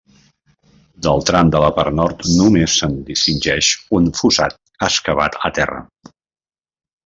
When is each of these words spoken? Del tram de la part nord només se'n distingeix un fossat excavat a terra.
Del 1.07 1.19
tram 1.29 1.51
de 1.55 1.61
la 1.63 1.69
part 1.75 1.95
nord 1.99 2.25
només 2.39 2.79
se'n 2.83 2.97
distingeix 3.11 3.69
un 4.01 4.11
fossat 4.23 4.59
excavat 4.91 5.39
a 5.51 5.57
terra. 5.61 5.87